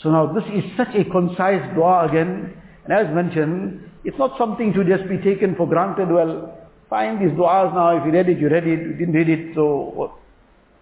So 0.00 0.10
now 0.10 0.32
this 0.32 0.44
is 0.54 0.64
such 0.76 0.94
a 0.94 1.04
concise 1.10 1.74
dua 1.74 2.06
again. 2.08 2.54
And 2.84 2.92
as 2.92 3.12
mentioned, 3.12 3.90
it's 4.04 4.18
not 4.18 4.38
something 4.38 4.72
to 4.74 4.84
just 4.84 5.08
be 5.08 5.18
taken 5.18 5.56
for 5.56 5.66
granted. 5.66 6.10
Well, 6.10 6.63
fine, 6.94 7.18
these 7.18 7.36
du'as 7.38 7.74
now, 7.74 7.96
if 7.98 8.06
you 8.06 8.12
read 8.12 8.28
it, 8.28 8.38
you 8.38 8.48
read 8.48 8.66
it. 8.66 8.80
You 8.86 8.94
didn't 9.00 9.14
read 9.14 9.28
it, 9.28 9.54
so 9.54 10.14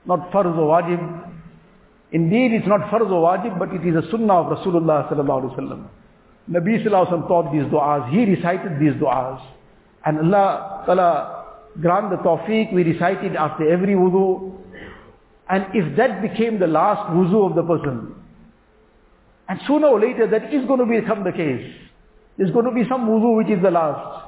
not 0.04 0.31
farz 0.31 0.57
or 0.59 0.69
wajib. 0.75 1.00
Indeed, 2.12 2.52
it's 2.52 2.69
not 2.69 2.81
farz 2.92 3.11
or 3.11 3.23
wajib, 3.28 3.59
but 3.59 3.73
it 3.73 3.87
is 3.87 3.97
a 3.97 4.11
sunnah 4.11 4.40
of 4.42 4.59
Rasulullah 4.59 5.09
sallallahu 5.11 5.40
alaihi 5.40 5.57
wasallam. 5.57 5.88
Nabi 6.50 6.85
sallallahu 6.85 7.07
alaihi 7.07 7.12
wasallam 7.12 7.28
taught 7.28 7.52
these 7.52 7.69
du'as. 7.75 8.11
He 8.11 8.25
recited 8.35 8.78
these 8.78 8.95
du'as. 9.00 9.40
And 10.04 10.19
Allah 10.19 10.83
ta'ala 10.85 11.45
grant 11.81 12.11
the 12.11 12.16
tawfiq, 12.16 12.75
we 12.75 12.83
recite 12.83 13.25
it 13.25 13.37
after 13.37 13.71
every 13.71 13.95
wudu. 13.95 14.59
And 15.49 15.66
if 15.75 15.97
that 15.97 16.21
became 16.21 16.59
the 16.59 16.66
last 16.66 17.11
wuzu 17.11 17.50
of 17.50 17.54
the 17.57 17.62
person, 17.62 18.14
and 19.49 19.61
sooner 19.66 19.88
or 19.88 20.00
later 20.00 20.26
that 20.26 20.52
is 20.52 20.64
going 20.66 20.81
to 20.81 20.87
become 20.87 21.25
the 21.25 21.33
case. 21.33 21.75
There's 22.38 22.50
going 22.50 22.64
to 22.64 22.71
be 22.73 22.85
some 22.88 23.07
wudu 23.09 23.37
which 23.37 23.50
is 23.57 23.62
the 23.62 23.71
last. 23.71 24.22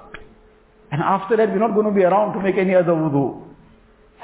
And 0.94 1.02
after 1.02 1.36
that 1.36 1.48
we're 1.50 1.58
not 1.58 1.74
going 1.74 1.86
to 1.86 1.92
be 1.92 2.04
around 2.04 2.34
to 2.34 2.40
make 2.40 2.56
any 2.56 2.72
other 2.72 2.92
wudu. 2.92 3.42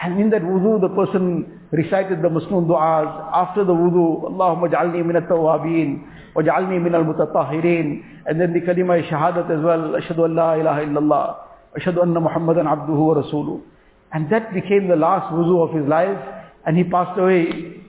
And 0.00 0.20
in 0.20 0.30
that 0.30 0.42
wudu 0.42 0.80
the 0.80 0.88
person 0.90 1.60
recited 1.72 2.22
the 2.22 2.28
masnoon 2.28 2.68
du'as. 2.68 3.10
After 3.34 3.64
the 3.64 3.74
wudu, 3.74 4.30
Allahumma 4.30 4.70
ja'alni 4.70 5.04
min 5.04 5.16
at-tawwabin 5.16 6.06
wa 6.36 6.42
ja'alni 6.42 6.80
min 6.80 6.94
al-mutatahhirin. 6.94 8.04
And 8.26 8.40
then 8.40 8.52
the 8.52 8.60
kalima 8.60 9.02
shahadat 9.02 9.50
as 9.50 9.64
well. 9.64 9.98
Ashhadu 9.98 10.26
an 10.26 10.36
la 10.36 10.54
ilaha 10.54 10.80
illallah. 10.86 11.36
Ashhadu 11.76 12.02
anna 12.02 12.20
Muhammadan 12.20 12.66
abduhu 12.66 13.02
wa 13.08 13.14
rasuluh. 13.20 13.62
And 14.12 14.30
that 14.30 14.54
became 14.54 14.86
the 14.86 14.94
last 14.94 15.32
wudu 15.34 15.68
of 15.68 15.74
his 15.74 15.88
life. 15.88 16.22
And 16.66 16.76
he 16.76 16.84
passed 16.84 17.18
away. 17.18 17.82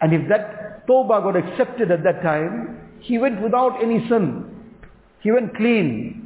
And 0.00 0.12
if 0.12 0.28
that 0.28 0.84
tawbah 0.88 1.22
got 1.22 1.36
accepted 1.36 1.92
at 1.92 2.02
that 2.02 2.22
time, 2.24 2.90
he 2.98 3.18
went 3.18 3.40
without 3.40 3.80
any 3.80 4.00
sin. 4.08 4.50
He 5.20 5.30
went 5.30 5.54
clean. 5.54 6.24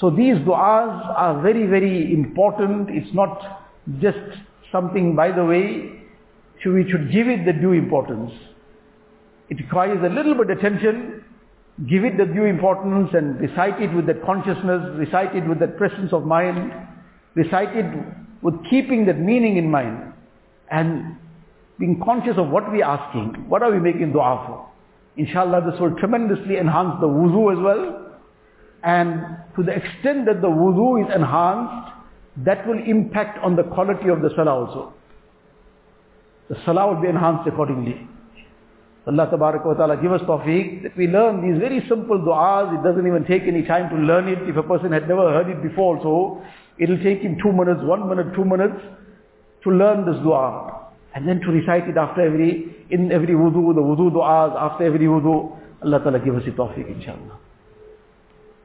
So 0.00 0.10
these 0.10 0.36
du'as 0.36 1.14
are 1.16 1.42
very, 1.42 1.66
very 1.66 2.12
important. 2.12 2.88
It's 2.90 3.14
not 3.14 3.68
just 4.00 4.18
something 4.70 5.14
by 5.14 5.32
the 5.32 5.44
way. 5.44 6.00
We 6.64 6.88
should 6.90 7.10
give 7.12 7.28
it 7.28 7.44
the 7.44 7.52
due 7.52 7.72
importance. 7.72 8.32
It 9.50 9.58
requires 9.58 9.98
a 10.04 10.08
little 10.08 10.34
bit 10.34 10.50
of 10.50 10.58
attention. 10.58 11.24
Give 11.88 12.04
it 12.04 12.16
the 12.16 12.26
due 12.26 12.44
importance 12.44 13.10
and 13.14 13.40
recite 13.40 13.80
it 13.82 13.92
with 13.94 14.06
that 14.06 14.24
consciousness, 14.24 14.96
recite 14.96 15.34
it 15.34 15.48
with 15.48 15.58
that 15.60 15.76
presence 15.76 16.12
of 16.12 16.24
mind, 16.24 16.72
recite 17.34 17.74
it 17.76 17.86
with 18.42 18.54
keeping 18.70 19.06
that 19.06 19.18
meaning 19.18 19.56
in 19.56 19.70
mind. 19.70 20.12
And 20.70 21.16
being 21.78 22.00
conscious 22.04 22.34
of 22.36 22.48
what 22.48 22.70
we 22.70 22.82
are 22.82 22.98
asking, 22.98 23.48
what 23.48 23.62
are 23.62 23.72
we 23.72 23.80
making 23.80 24.12
dua 24.12 24.44
for. 24.46 24.68
Inshallah 25.16 25.70
this 25.70 25.80
will 25.80 25.96
tremendously 25.96 26.56
enhance 26.56 27.00
the 27.00 27.08
wuzu 27.08 27.52
as 27.52 27.62
well. 27.62 28.11
And 28.82 29.38
to 29.56 29.62
the 29.62 29.72
extent 29.72 30.26
that 30.26 30.40
the 30.40 30.48
wudu 30.48 31.06
is 31.06 31.14
enhanced, 31.14 31.92
that 32.44 32.66
will 32.66 32.82
impact 32.84 33.38
on 33.44 33.56
the 33.56 33.62
quality 33.62 34.08
of 34.08 34.22
the 34.22 34.30
salah 34.34 34.54
also. 34.54 34.94
The 36.48 36.56
salah 36.64 36.92
will 36.92 37.00
be 37.00 37.08
enhanced 37.08 37.46
accordingly. 37.46 38.08
Allah 39.06 39.26
Tabarak 39.26 39.66
wa 39.66 39.74
Ta'ala 39.74 40.00
give 40.00 40.12
us 40.12 40.20
tawfiq 40.22 40.84
that 40.84 40.96
we 40.96 41.08
learn 41.08 41.42
these 41.42 41.58
very 41.60 41.80
simple 41.88 42.18
du'as. 42.20 42.78
It 42.78 42.84
doesn't 42.84 43.06
even 43.06 43.24
take 43.24 43.42
any 43.42 43.64
time 43.64 43.90
to 43.90 43.96
learn 43.96 44.28
it. 44.28 44.38
If 44.48 44.56
a 44.56 44.62
person 44.62 44.92
had 44.92 45.08
never 45.08 45.32
heard 45.32 45.48
it 45.48 45.60
before 45.60 45.96
also, 45.98 46.42
it'll 46.78 47.02
take 47.02 47.20
him 47.20 47.36
two 47.42 47.52
minutes, 47.52 47.80
one 47.82 48.08
minute, 48.08 48.34
two 48.34 48.44
minutes 48.44 48.80
to 49.64 49.70
learn 49.70 50.06
this 50.06 50.20
dua. 50.22 50.90
And 51.14 51.28
then 51.28 51.40
to 51.40 51.50
recite 51.50 51.88
it 51.88 51.96
after 51.96 52.22
every, 52.22 52.86
in 52.90 53.10
every 53.10 53.34
wudu, 53.34 53.74
the 53.74 53.82
wudu 53.82 54.12
du'as, 54.12 54.54
after 54.56 54.84
every 54.84 55.06
wudu. 55.06 55.58
Allah 55.82 55.98
Ta'ala 55.98 56.20
give 56.20 56.36
us 56.36 56.44
the 56.44 56.52
tawfiq 56.52 56.86
inshallah. 56.86 57.38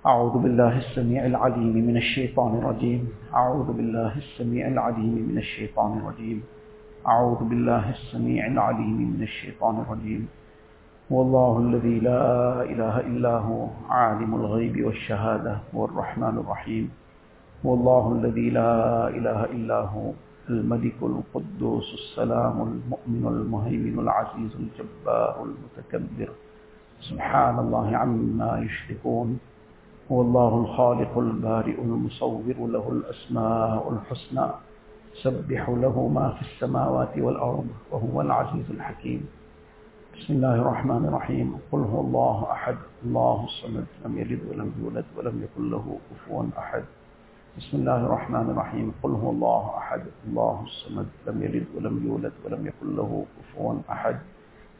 أعوذ 0.07 0.39
بالله 0.39 0.77
السميع 0.77 1.25
العليم 1.25 1.75
من 1.87 1.97
الشيطان 1.97 2.51
الرجيم. 2.55 3.11
أعوذ 3.35 3.67
بالله 3.77 4.17
السميع 4.17 4.67
العليم 4.67 5.15
من 5.29 5.37
الشيطان 5.37 5.97
الرجيم. 5.99 6.43
أعوذ 7.07 7.43
بالله 7.49 7.89
السميع 7.89 8.47
العليم 8.47 8.99
من 9.11 9.23
الشيطان 9.23 9.75
الرجيم. 9.83 10.27
هو 11.11 11.21
الله 11.21 11.59
الذي 11.59 11.99
لا 11.99 12.23
إله 12.63 12.99
إلا 12.99 13.33
هو 13.37 13.67
عالم 13.89 14.35
الغيب 14.35 14.85
والشهادة 14.85 15.59
هو 15.75 15.85
الرحمن 15.85 16.35
الرحيم. 16.39 16.91
هو 17.65 17.73
الله 17.73 18.03
الذي 18.15 18.49
لا 18.49 19.07
إله 19.11 19.39
إلا 19.43 19.79
هو 19.91 20.11
الملك 20.49 20.95
القدوس 21.03 21.87
السلام 21.93 22.55
المؤمن 22.61 23.23
المهيمن 23.27 23.99
العزيز 23.99 24.51
الجبار 24.55 25.35
المتكبر. 25.47 26.29
سبحان 27.01 27.59
الله 27.59 27.97
عما 27.97 28.51
يشركون. 28.65 29.39
هو 30.11 30.21
الله 30.21 30.55
الخالق 30.55 31.17
البارئ 31.17 31.81
المصور 31.81 32.55
له 32.59 32.89
الأسماء 32.91 33.93
الحسنى 33.93 34.47
سبح 35.23 35.69
له 35.69 36.07
ما 36.07 36.29
في 36.29 36.41
السماوات 36.41 37.17
والأرض 37.17 37.67
وهو 37.91 38.21
العزيز 38.21 38.71
الحكيم. 38.71 39.27
بسم 40.17 40.33
الله 40.33 40.55
الرحمن 40.55 41.05
الرحيم. 41.05 41.59
قل 41.71 41.79
هو 41.79 42.01
الله 42.01 42.51
أحد. 42.51 42.77
الله 43.03 43.43
الصمد 43.43 43.85
لم 44.05 44.17
يلد 44.17 44.39
ولم 44.49 44.71
يولد 44.79 45.05
ولم 45.17 45.43
يكن 45.43 45.71
له 45.71 45.97
كفوا 46.11 46.43
أحد. 46.57 46.83
بسم 47.57 47.77
الله 47.77 48.05
الرحمن 48.05 48.49
الرحيم. 48.49 48.91
قل 49.03 49.11
هو 49.11 49.29
الله 49.29 49.63
أحد. 49.77 50.01
الله 50.27 50.63
الصمد 50.63 51.07
لم 51.27 51.43
يلد 51.43 51.65
ولم 51.75 52.07
يولد 52.07 52.33
ولم 52.45 52.67
يكن 52.67 52.95
له 52.95 53.25
كفوا 53.37 53.75
أحد. 53.91 54.17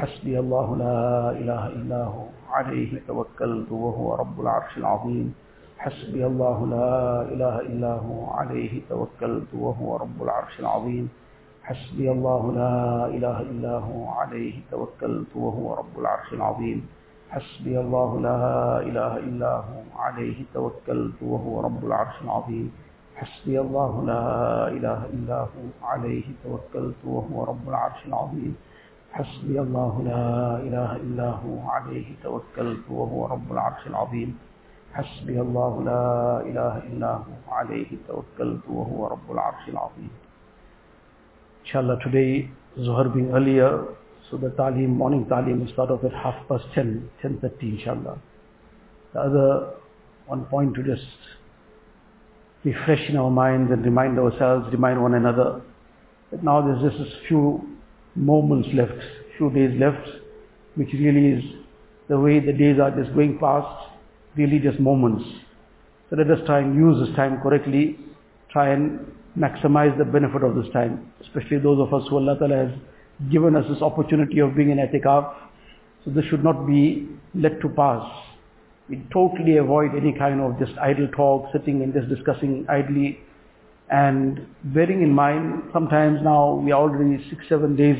حسبي 0.00 0.38
الله 0.38 0.76
لا 0.76 1.30
إله 1.30 1.66
إلا 1.66 2.04
هو. 2.04 2.24
عليه 2.48 3.00
توكلت 3.08 3.72
وهو 3.72 4.14
رب 4.14 4.40
العرش 4.40 4.78
العظيم. 4.80 5.34
حسبي 5.78 6.26
الله 6.26 6.58
لا 6.66 7.22
إله 7.32 7.60
إلا 7.60 7.92
هو. 8.00 8.30
عليه 8.32 8.80
توكلت 8.88 9.50
وهو 9.54 9.96
رب 9.96 10.22
العرش 10.22 10.60
العظيم. 10.60 11.08
حسبي 11.62 12.10
الله 12.10 12.42
لا 12.52 13.06
إله 13.16 13.40
إلا 13.40 13.74
هو. 13.78 14.08
عليه 14.08 14.54
توكلت 14.70 15.36
وهو 15.36 15.74
رب 15.74 15.94
العرش 15.98 16.32
العظيم. 16.32 16.88
حسبي 17.30 17.80
الله 17.80 18.20
لا 18.20 18.80
إله 18.80 19.12
إلا 19.16 19.52
هو. 19.68 19.80
عليه 20.00 20.38
توكلت 20.54 21.18
وهو 21.22 21.60
رب 21.60 21.84
العرش 21.84 22.16
العظيم. 22.24 22.72
حسبي 23.20 23.60
الله 23.60 23.92
لا 24.06 24.24
إله 24.68 25.00
إلا 25.12 25.38
هو. 25.52 25.64
عليه 25.84 26.24
توكلت 26.44 27.00
وهو 27.04 27.44
رب 27.44 27.68
العرش 27.68 28.00
العظيم. 28.06 28.56
حسبي 29.15 29.59
الله 29.59 29.93
لا 30.11 30.59
إله 30.67 30.89
إلا 30.95 31.29
هو 31.39 31.55
عليه 31.69 32.07
توكلت 32.23 32.83
وهو 32.89 33.25
رب 33.25 33.47
العرش 33.51 33.87
العظيم 33.87 34.37
حسبي 34.93 35.41
الله 35.41 35.83
لا 35.83 36.05
إله 36.49 36.73
إلا 36.91 37.11
هو 37.23 37.35
عليه 37.47 37.89
توكلت 38.07 38.63
وهو 38.67 39.07
رب 39.07 39.27
العرش 39.31 39.69
العظيم 39.69 40.11
Inshallah 41.63 41.97
today 42.03 42.49
Zuhar 42.77 43.07
being 43.13 43.31
earlier 43.31 43.87
so 44.29 44.37
the 44.37 44.49
talim, 44.49 44.89
morning 44.89 45.25
talim 45.25 45.59
will 45.61 45.71
start 45.73 45.91
off 45.91 46.03
at 46.03 46.11
half 46.11 46.35
past 46.49 46.65
10, 46.73 47.09
10.30 47.23 47.79
inshallah. 47.79 48.17
The 49.13 49.19
other 49.19 49.69
one 50.27 50.45
point 50.45 50.75
to 50.75 50.83
just 50.83 51.07
refresh 52.63 53.09
in 53.09 53.17
our 53.17 53.29
minds 53.29 53.71
and 53.71 53.85
remind 53.85 54.17
ourselves, 54.19 54.65
remind 54.71 55.01
one 55.01 55.13
another 55.13 55.61
that 56.31 56.43
now 56.43 56.61
there's 56.61 56.81
just 56.81 56.99
a 56.99 57.27
few 57.27 57.61
moments 58.14 58.68
left, 58.74 59.00
few 59.36 59.50
days 59.50 59.78
left, 59.78 60.06
which 60.74 60.92
really 60.92 61.38
is 61.38 61.44
the 62.08 62.18
way 62.18 62.40
the 62.40 62.52
days 62.52 62.78
are 62.80 62.90
just 62.90 63.14
going 63.14 63.38
past, 63.38 63.90
really 64.36 64.58
just 64.58 64.80
moments. 64.80 65.24
So 66.08 66.16
let 66.16 66.30
us 66.30 66.38
try 66.46 66.60
and 66.60 66.74
use 66.74 67.06
this 67.06 67.14
time 67.16 67.40
correctly, 67.40 67.98
try 68.50 68.72
and 68.72 69.00
maximize 69.38 69.96
the 69.96 70.04
benefit 70.04 70.42
of 70.42 70.56
this 70.56 70.66
time, 70.72 71.12
especially 71.22 71.58
those 71.58 71.78
of 71.78 71.94
us 71.94 72.08
who 72.08 72.16
Allah 72.16 72.36
Ta'ala 72.38 72.66
has 72.66 72.78
given 73.30 73.54
us 73.54 73.64
this 73.68 73.80
opportunity 73.82 74.40
of 74.40 74.56
being 74.56 74.70
in 74.70 74.78
etikaf. 74.78 75.34
So 76.04 76.10
this 76.10 76.24
should 76.26 76.42
not 76.42 76.66
be 76.66 77.08
let 77.34 77.60
to 77.60 77.68
pass. 77.68 78.02
We 78.88 79.06
totally 79.12 79.58
avoid 79.58 79.94
any 79.94 80.12
kind 80.18 80.40
of 80.40 80.58
just 80.58 80.76
idle 80.78 81.08
talk, 81.14 81.52
sitting 81.52 81.82
and 81.82 81.94
just 81.94 82.08
discussing 82.08 82.66
idly. 82.68 83.20
And 83.90 84.46
bearing 84.64 85.02
in 85.02 85.12
mind, 85.12 85.64
sometimes 85.72 86.20
now 86.22 86.54
we 86.54 86.70
are 86.70 86.80
already 86.80 87.24
six, 87.28 87.44
seven 87.48 87.74
days 87.74 87.98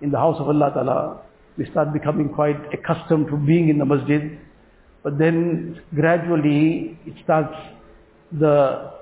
in 0.00 0.10
the 0.10 0.18
house 0.18 0.36
of 0.40 0.48
Allah 0.48 0.70
Ta'ala. 0.74 1.20
We 1.56 1.66
start 1.70 1.92
becoming 1.92 2.28
quite 2.28 2.58
accustomed 2.72 3.28
to 3.28 3.36
being 3.36 3.68
in 3.68 3.78
the 3.78 3.84
masjid. 3.84 4.38
But 5.04 5.18
then 5.18 5.80
gradually 5.94 6.98
it 7.06 7.14
starts 7.22 7.54
the 8.32 8.92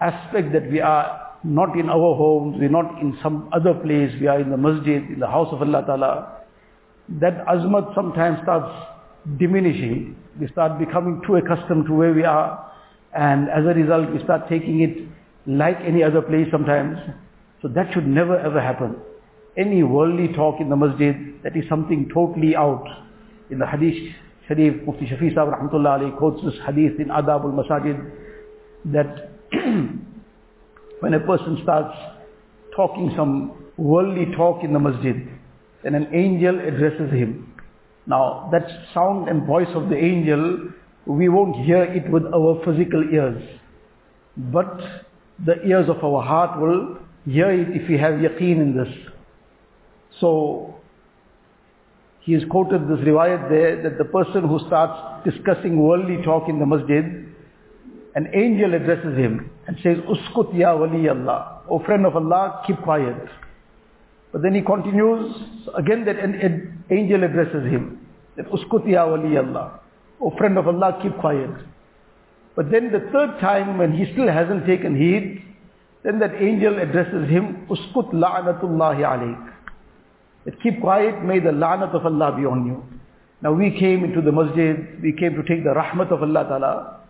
aspect 0.00 0.52
that 0.54 0.70
we 0.70 0.80
are 0.80 1.36
not 1.44 1.78
in 1.78 1.88
our 1.88 2.14
homes, 2.16 2.56
we're 2.58 2.70
not 2.70 3.00
in 3.02 3.18
some 3.22 3.50
other 3.52 3.74
place, 3.74 4.12
we 4.20 4.28
are 4.28 4.40
in 4.40 4.50
the 4.50 4.56
masjid, 4.56 5.02
in 5.02 5.18
the 5.18 5.26
house 5.26 5.48
of 5.52 5.60
Allah 5.60 5.84
Ta'ala. 5.86 6.38
That 7.20 7.44
azmat 7.46 7.94
sometimes 7.94 8.38
starts 8.42 8.72
diminishing. 9.38 10.16
We 10.40 10.48
start 10.48 10.78
becoming 10.78 11.20
too 11.26 11.36
accustomed 11.36 11.86
to 11.86 11.92
where 11.92 12.14
we 12.14 12.24
are 12.24 12.72
and 13.14 13.50
as 13.50 13.64
a 13.64 13.74
result 13.74 14.10
we 14.10 14.22
start 14.24 14.48
taking 14.48 14.80
it 14.80 15.11
like 15.46 15.78
any 15.84 16.02
other 16.02 16.22
place 16.22 16.48
sometimes. 16.50 16.98
So 17.60 17.68
that 17.68 17.92
should 17.92 18.06
never 18.06 18.38
ever 18.38 18.60
happen. 18.60 18.96
Any 19.56 19.82
worldly 19.82 20.32
talk 20.34 20.60
in 20.60 20.68
the 20.68 20.76
masjid, 20.76 21.14
that 21.42 21.56
is 21.56 21.64
something 21.68 22.08
totally 22.12 22.56
out. 22.56 22.84
In 23.50 23.58
the 23.58 23.66
hadith 23.66 24.14
Sharif, 24.48 24.82
Mufti 24.86 25.06
Shafi 25.06 25.34
Sahib 25.34 25.52
Rahmatullah 25.52 26.16
quotes 26.18 26.42
this 26.44 26.54
hadith 26.66 26.98
in 26.98 27.08
Adab 27.08 27.44
al-Masajid 27.44 28.10
that 28.86 29.30
when 31.00 31.14
a 31.14 31.20
person 31.20 31.58
starts 31.62 31.96
talking 32.74 33.12
some 33.16 33.52
worldly 33.76 34.26
talk 34.36 34.64
in 34.64 34.72
the 34.72 34.78
masjid, 34.78 35.28
then 35.84 35.94
an 35.94 36.08
angel 36.12 36.58
addresses 36.58 37.12
him. 37.12 37.54
Now 38.06 38.48
that 38.52 38.66
sound 38.94 39.28
and 39.28 39.46
voice 39.46 39.68
of 39.74 39.88
the 39.88 39.96
angel, 39.96 40.70
we 41.06 41.28
won't 41.28 41.64
hear 41.64 41.84
it 41.84 42.10
with 42.10 42.24
our 42.34 42.60
physical 42.64 43.04
ears. 43.12 43.42
But 44.36 44.80
the 45.44 45.60
ears 45.66 45.88
of 45.88 46.02
our 46.04 46.22
heart 46.22 46.60
will 46.60 46.98
hear 47.24 47.50
it 47.50 47.68
if 47.70 47.88
we 47.88 47.98
have 47.98 48.14
yaqeen 48.14 48.60
in 48.60 48.76
this. 48.76 48.92
So 50.20 50.76
he 52.20 52.32
has 52.34 52.42
quoted 52.50 52.82
this 52.82 52.98
riwayat 53.00 53.48
there 53.48 53.82
that 53.82 53.98
the 53.98 54.04
person 54.04 54.46
who 54.48 54.58
starts 54.66 55.28
discussing 55.28 55.76
worldly 55.78 56.22
talk 56.22 56.48
in 56.48 56.58
the 56.58 56.66
masjid, 56.66 57.04
an 58.14 58.28
angel 58.34 58.74
addresses 58.74 59.16
him 59.16 59.50
and 59.66 59.76
says, 59.82 59.98
Uskut 59.98 60.56
ya 60.56 60.76
wali 60.76 61.08
Allah. 61.08 61.62
O 61.68 61.78
friend 61.84 62.06
of 62.06 62.14
Allah, 62.14 62.62
keep 62.66 62.76
quiet. 62.82 63.16
But 64.32 64.42
then 64.42 64.54
he 64.54 64.62
continues, 64.62 65.34
again 65.76 66.04
that 66.04 66.18
an, 66.18 66.34
an 66.34 66.84
angel 66.90 67.24
addresses 67.24 67.64
him, 67.64 68.06
that 68.36 68.46
Uskut 68.46 68.88
ya 68.88 69.06
wali 69.06 69.36
Allah. 69.36 69.80
O 70.20 70.30
friend 70.36 70.58
of 70.58 70.68
Allah, 70.68 70.98
keep 71.02 71.16
quiet. 71.18 71.50
But 72.54 72.70
then 72.70 72.92
the 72.92 73.08
third 73.12 73.40
time 73.40 73.78
when 73.78 73.92
he 73.92 74.12
still 74.12 74.28
hasn't 74.28 74.66
taken 74.66 74.96
heed, 74.96 75.42
then 76.02 76.18
that 76.18 76.34
angel 76.34 76.78
addresses 76.78 77.28
him, 77.30 77.66
Uskut 77.70 78.12
la'natullahi 78.12 79.00
alayk. 79.00 79.52
That 80.44 80.60
keep 80.62 80.80
quiet, 80.80 81.22
may 81.24 81.38
the 81.38 81.50
la'nat 81.50 81.94
of 81.94 82.04
Allah 82.04 82.36
be 82.36 82.44
on 82.44 82.66
you. 82.66 82.82
Now 83.40 83.52
we 83.52 83.76
came 83.78 84.04
into 84.04 84.20
the 84.20 84.32
masjid, 84.32 85.00
we 85.02 85.12
came 85.12 85.34
to 85.34 85.42
take 85.42 85.64
the 85.64 85.70
rahmat 85.70 86.12
of 86.12 86.22
Allah 86.22 86.44
ta'ala. 86.44 87.00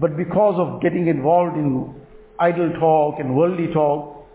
But 0.00 0.16
because 0.16 0.54
of 0.58 0.80
getting 0.82 1.06
involved 1.06 1.56
in 1.56 1.94
idle 2.38 2.72
talk 2.80 3.20
and 3.20 3.36
worldly 3.36 3.72
talk, 3.72 4.26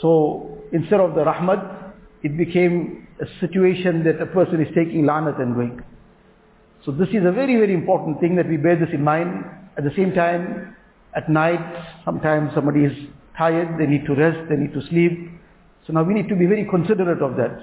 so 0.00 0.58
instead 0.72 1.00
of 1.00 1.14
the 1.14 1.24
rahmat, 1.24 1.92
it 2.22 2.36
became 2.36 3.06
a 3.20 3.26
situation 3.40 4.04
that 4.04 4.20
a 4.20 4.26
person 4.26 4.60
is 4.60 4.68
taking 4.74 5.06
lanat 5.06 5.40
and 5.40 5.54
going. 5.54 5.82
So 6.84 6.92
this 6.92 7.08
is 7.10 7.24
a 7.24 7.32
very, 7.32 7.56
very 7.56 7.74
important 7.74 8.20
thing 8.20 8.36
that 8.36 8.48
we 8.48 8.56
bear 8.56 8.76
this 8.76 8.88
in 8.92 9.02
mind. 9.04 9.44
At 9.76 9.84
the 9.84 9.92
same 9.96 10.12
time, 10.12 10.76
at 11.14 11.28
night, 11.30 11.60
sometimes 12.04 12.52
somebody 12.54 12.84
is 12.84 12.92
tired, 13.36 13.78
they 13.78 13.86
need 13.86 14.04
to 14.06 14.14
rest, 14.14 14.48
they 14.48 14.56
need 14.56 14.72
to 14.74 14.82
sleep. 14.88 15.30
So 15.86 15.92
now 15.92 16.02
we 16.02 16.14
need 16.14 16.28
to 16.28 16.36
be 16.36 16.46
very 16.46 16.66
considerate 16.68 17.22
of 17.22 17.36
that. 17.36 17.58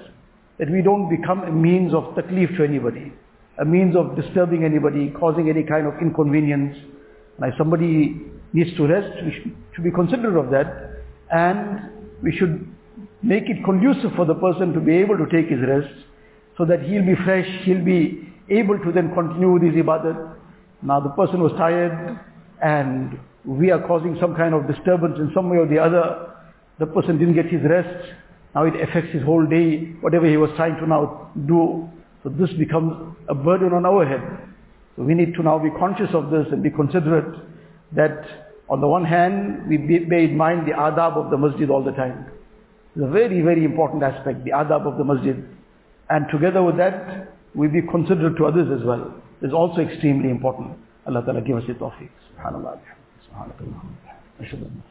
that 0.60 0.70
we 0.70 0.82
don't 0.82 1.08
become 1.08 1.42
a 1.44 1.50
means 1.50 1.94
of 1.94 2.04
taklif 2.14 2.54
to 2.58 2.62
anybody, 2.62 3.10
a 3.58 3.64
means 3.64 3.96
of 3.96 4.14
disturbing 4.14 4.62
anybody, 4.62 5.10
causing 5.18 5.48
any 5.48 5.62
kind 5.62 5.86
of 5.86 5.94
inconvenience. 6.02 6.76
And 7.38 7.50
if 7.50 7.56
somebody 7.56 8.20
needs 8.52 8.76
to 8.76 8.86
rest, 8.86 9.24
we 9.24 9.32
should, 9.32 9.56
should 9.74 9.84
be 9.84 9.90
considerate 9.90 10.36
of 10.36 10.50
that, 10.50 11.00
and 11.32 11.90
we 12.22 12.36
should 12.36 12.68
make 13.22 13.44
it 13.48 13.64
conducive 13.64 14.12
for 14.14 14.26
the 14.26 14.34
person 14.34 14.74
to 14.74 14.80
be 14.80 14.96
able 14.98 15.16
to 15.16 15.24
take 15.32 15.48
his 15.48 15.60
rest, 15.66 15.94
so 16.58 16.66
that 16.66 16.82
he'll 16.82 17.06
be 17.06 17.14
fresh, 17.24 17.48
he'll 17.64 17.82
be 17.82 18.29
able 18.50 18.78
to 18.78 18.92
then 18.92 19.12
continue 19.14 19.52
with 19.52 19.62
his 19.62 19.74
ibadat. 19.74 20.36
Now 20.82 21.00
the 21.00 21.10
person 21.10 21.40
was 21.40 21.52
tired, 21.52 22.18
and 22.62 23.18
we 23.44 23.70
are 23.70 23.80
causing 23.86 24.16
some 24.20 24.34
kind 24.34 24.54
of 24.54 24.66
disturbance 24.66 25.16
in 25.18 25.30
some 25.34 25.50
way 25.50 25.58
or 25.58 25.66
the 25.66 25.78
other. 25.78 26.34
The 26.78 26.86
person 26.86 27.18
didn't 27.18 27.34
get 27.34 27.46
his 27.46 27.62
rest. 27.62 28.12
Now 28.54 28.64
it 28.64 28.74
affects 28.80 29.12
his 29.12 29.22
whole 29.22 29.46
day, 29.46 29.92
whatever 30.00 30.26
he 30.26 30.36
was 30.36 30.50
trying 30.56 30.76
to 30.76 30.86
now 30.86 31.30
do. 31.46 31.88
So 32.22 32.28
this 32.28 32.50
becomes 32.58 33.14
a 33.28 33.34
burden 33.34 33.72
on 33.72 33.86
our 33.86 34.06
head. 34.06 34.22
So 34.96 35.02
we 35.02 35.14
need 35.14 35.34
to 35.34 35.42
now 35.42 35.58
be 35.58 35.70
conscious 35.78 36.10
of 36.12 36.30
this 36.30 36.46
and 36.50 36.62
be 36.62 36.70
considerate 36.70 37.40
that 37.92 38.50
on 38.68 38.80
the 38.80 38.86
one 38.86 39.04
hand, 39.04 39.68
we 39.68 39.76
bear 39.78 40.20
in 40.20 40.36
mind 40.36 40.66
the 40.66 40.72
adab 40.72 41.16
of 41.16 41.30
the 41.30 41.36
masjid 41.36 41.70
all 41.70 41.82
the 41.82 41.92
time. 41.92 42.26
It's 42.94 43.04
a 43.04 43.08
very, 43.08 43.40
very 43.40 43.64
important 43.64 44.02
aspect, 44.02 44.44
the 44.44 44.50
adab 44.50 44.86
of 44.86 44.96
the 44.96 45.04
masjid. 45.04 45.44
And 46.08 46.26
together 46.30 46.62
with 46.62 46.76
that, 46.76 47.32
we 47.54 47.68
be 47.68 47.82
considerate 47.82 48.36
to 48.36 48.46
others 48.46 48.68
as 48.70 48.84
well. 48.86 49.14
It's 49.42 49.54
also 49.54 49.80
extremely 49.80 50.30
important. 50.30 50.76
Allah 51.06 51.24
Ta'ala 51.24 51.40
give 51.40 51.56
us 51.56 51.64
the 51.66 51.74
tawfiq. 51.74 52.10
Subhanallah. 52.38 52.78
Subhanallah. 53.32 54.82